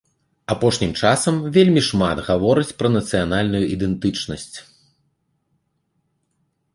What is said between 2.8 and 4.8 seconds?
нацыянальную ідэнтычнасць.